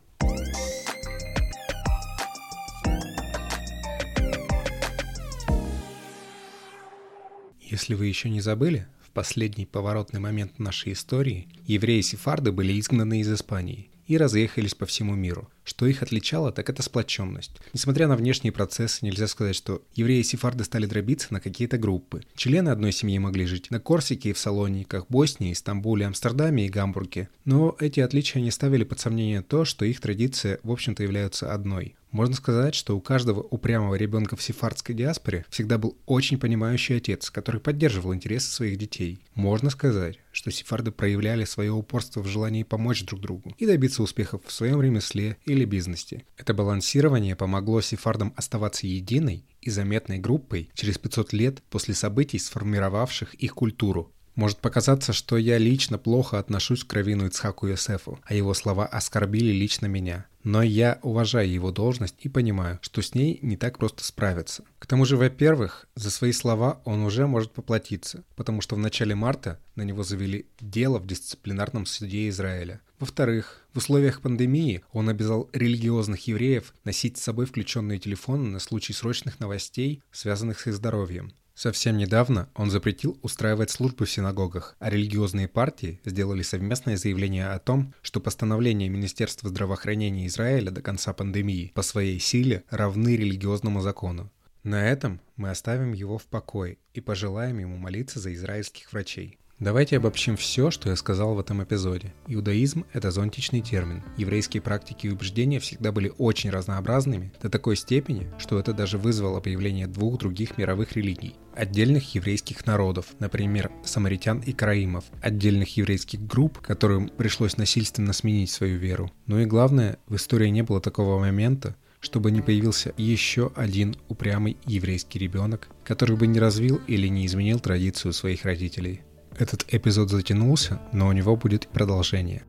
Если 7.71 7.95
вы 7.95 8.07
еще 8.07 8.29
не 8.29 8.41
забыли, 8.41 8.89
в 9.01 9.13
последний 9.13 9.65
поворотный 9.65 10.19
момент 10.19 10.59
нашей 10.59 10.93
истории 10.93 11.47
евреи-сефарды 11.69 12.51
были 12.51 12.79
изгнаны 12.81 13.21
из 13.21 13.33
Испании 13.33 13.91
и 14.09 14.17
разъехались 14.17 14.75
по 14.75 14.87
всему 14.87 15.15
миру. 15.15 15.49
Что 15.63 15.87
их 15.87 16.03
отличало, 16.03 16.51
так 16.51 16.69
это 16.69 16.83
сплоченность. 16.83 17.61
Несмотря 17.73 18.09
на 18.09 18.17
внешние 18.17 18.51
процессы, 18.51 19.05
нельзя 19.05 19.29
сказать, 19.29 19.55
что 19.55 19.85
евреи-сефарды 19.95 20.65
стали 20.65 20.87
дробиться 20.87 21.33
на 21.33 21.41
какие-то 21.41 21.79
группы. 21.79 22.25
Члены 22.35 22.71
одной 22.71 22.91
семьи 22.91 23.21
могли 23.21 23.47
жить 23.47 23.71
на 23.71 23.79
Корсике 23.79 24.31
и 24.31 24.33
в 24.33 24.39
Салониках, 24.39 25.07
Боснии, 25.09 25.53
Стамбуле, 25.53 26.07
Амстердаме 26.07 26.67
и 26.67 26.71
Гамбурге. 26.71 27.29
Но 27.45 27.77
эти 27.79 28.01
отличия 28.01 28.43
не 28.43 28.51
ставили 28.51 28.83
под 28.83 28.99
сомнение 28.99 29.43
то, 29.43 29.65
что 29.65 29.85
их 29.85 30.01
традиции, 30.01 30.59
в 30.65 30.73
общем-то, 30.73 31.05
являются 31.05 31.55
одной. 31.55 31.95
Можно 32.11 32.35
сказать, 32.35 32.75
что 32.75 32.97
у 32.97 33.01
каждого 33.01 33.41
упрямого 33.41 33.95
ребенка 33.95 34.35
в 34.35 34.43
сефардской 34.43 34.95
диаспоре 34.95 35.45
всегда 35.49 35.79
был 35.79 35.97
очень 36.07 36.39
понимающий 36.39 36.97
отец, 36.97 37.31
который 37.31 37.61
поддерживал 37.61 38.13
интересы 38.13 38.51
своих 38.51 38.79
детей. 38.79 39.25
Можно 39.35 39.71
сказать, 39.71 40.19
что 40.33 40.51
сефарды 40.51 40.91
проявляли 40.91 41.45
свое 41.45 41.71
упорство 41.71 42.21
в 42.21 42.27
желании 42.27 42.65
помочь 42.65 43.05
друг 43.05 43.21
другу 43.21 43.55
и 43.59 43.67
добиться 43.67 44.03
успехов 44.03 44.43
в 44.45 44.53
своем 44.53 44.83
ремесле 44.83 45.37
или 45.45 45.65
бизнесе. 45.65 46.25
Это 46.37 46.53
балансирование 46.53 47.37
помогло 47.37 47.81
сефардам 47.81 48.33
оставаться 48.37 48.89
единой 48.89 49.45
и 49.61 49.71
заметной 49.71 50.19
группой 50.19 50.71
через 50.75 50.99
500 50.99 51.33
лет 51.33 51.63
после 51.71 51.95
событий, 51.95 52.39
сформировавших 52.39 53.35
их 53.35 53.55
культуру. 53.55 54.13
Может 54.41 54.57
показаться, 54.57 55.13
что 55.13 55.37
я 55.37 55.59
лично 55.59 55.99
плохо 55.99 56.39
отношусь 56.39 56.83
к 56.83 56.95
Равину 56.95 57.27
Ицхаку 57.27 57.67
Йосефу, 57.67 58.19
а 58.25 58.33
его 58.33 58.55
слова 58.55 58.87
оскорбили 58.87 59.53
лично 59.53 59.85
меня. 59.85 60.25
Но 60.45 60.63
я 60.63 60.99
уважаю 61.03 61.53
его 61.53 61.71
должность 61.71 62.15
и 62.21 62.31
понимаю, 62.31 62.79
что 62.81 63.03
с 63.03 63.15
ней 63.15 63.39
не 63.43 63.59
так 63.59 63.77
просто 63.77 64.03
справиться. 64.03 64.65
К 64.79 64.87
тому 64.87 65.05
же, 65.05 65.19
во-первых, 65.19 65.87
за 65.95 66.11
свои 66.11 66.33
слова 66.33 66.81
он 66.87 67.03
уже 67.03 67.27
может 67.27 67.53
поплатиться, 67.53 68.25
потому 68.35 68.63
что 68.63 68.77
в 68.77 68.79
начале 68.79 69.15
марта 69.15 69.61
на 69.75 69.83
него 69.83 70.05
завели 70.05 70.47
дело 70.59 70.99
в 70.99 71.07
дисциплинарном 71.07 71.85
суде 71.85 72.27
Израиля. 72.31 72.81
Во-вторых, 72.99 73.67
в 73.75 73.77
условиях 73.77 74.23
пандемии 74.23 74.83
он 74.93 75.11
обязал 75.11 75.51
религиозных 75.53 76.27
евреев 76.29 76.73
носить 76.85 77.19
с 77.19 77.23
собой 77.23 77.45
включенные 77.45 77.99
телефоны 77.99 78.49
на 78.49 78.59
случай 78.59 78.95
срочных 78.95 79.39
новостей, 79.39 80.03
связанных 80.13 80.61
с 80.61 80.67
их 80.67 80.75
здоровьем. 80.77 81.35
Совсем 81.63 81.99
недавно 81.99 82.49
он 82.55 82.71
запретил 82.71 83.19
устраивать 83.21 83.69
службы 83.69 84.07
в 84.07 84.11
синагогах, 84.11 84.77
а 84.79 84.89
религиозные 84.89 85.47
партии 85.47 86.01
сделали 86.07 86.41
совместное 86.41 86.97
заявление 86.97 87.49
о 87.49 87.59
том, 87.59 87.93
что 88.01 88.19
постановления 88.19 88.89
Министерства 88.89 89.51
здравоохранения 89.51 90.27
Израиля 90.27 90.71
до 90.71 90.81
конца 90.81 91.13
пандемии 91.13 91.71
по 91.75 91.83
своей 91.83 92.19
силе 92.19 92.65
равны 92.71 93.15
религиозному 93.15 93.83
закону. 93.83 94.33
На 94.63 94.89
этом 94.89 95.21
мы 95.37 95.51
оставим 95.51 95.93
его 95.93 96.17
в 96.17 96.25
покое 96.25 96.79
и 96.95 97.03
пожелаем 97.03 97.59
ему 97.59 97.77
молиться 97.77 98.21
за 98.21 98.33
израильских 98.33 98.91
врачей. 98.91 99.39
Давайте 99.61 99.99
обобщим 99.99 100.39
все, 100.39 100.71
что 100.71 100.89
я 100.89 100.97
сказал 100.97 101.35
в 101.35 101.39
этом 101.39 101.63
эпизоде. 101.63 102.15
Иудаизм– 102.27 102.87
это 102.95 103.11
зонтичный 103.11 103.61
термин. 103.61 104.03
Еврейские 104.17 104.63
практики 104.63 105.07
и 105.07 105.11
убеждения 105.11 105.61
всегда 105.61 105.93
были 105.93 106.15
очень 106.17 106.49
разнообразными, 106.49 107.31
до 107.43 107.51
такой 107.51 107.77
степени, 107.77 108.31
что 108.39 108.59
это 108.59 108.73
даже 108.73 108.97
вызвало 108.97 109.41
появление 109.41 109.87
двух 109.87 110.19
других 110.19 110.57
мировых 110.57 110.93
религий 110.93 111.35
отдельных 111.55 112.15
еврейских 112.15 112.65
народов, 112.65 113.07
например, 113.19 113.71
самаритян 113.85 114.41
и 114.41 114.53
караимов, 114.53 115.05
отдельных 115.21 115.77
еврейских 115.77 116.27
групп, 116.27 116.59
которым 116.59 117.09
пришлось 117.09 117.59
насильственно 117.59 118.15
сменить 118.15 118.51
свою 118.51 118.79
веру. 118.79 119.13
Ну 119.27 119.41
и 119.41 119.45
главное, 119.45 119.99
в 120.07 120.17
истории 120.17 120.49
не 120.49 120.63
было 120.63 120.81
такого 120.81 121.19
момента, 121.19 121.77
чтобы 122.01 122.31
не 122.31 122.41
появился 122.41 122.95
еще 122.97 123.53
один 123.55 123.95
упрямый 124.09 124.57
еврейский 124.65 125.19
ребенок, 125.19 125.69
который 125.85 126.17
бы 126.17 126.27
не 126.27 126.41
развил 126.41 126.81
или 126.87 127.09
не 127.09 127.27
изменил 127.27 127.61
традицию 127.61 128.15
своих 128.15 128.47
родителей. 128.47 129.03
Этот 129.41 129.65
эпизод 129.73 130.11
затянулся, 130.11 130.79
но 130.93 131.09
у 131.09 131.13
него 131.13 131.35
будет 131.35 131.67
продолжение. 131.69 132.43